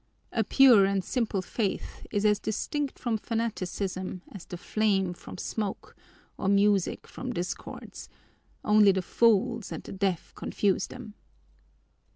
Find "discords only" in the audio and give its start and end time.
7.33-8.91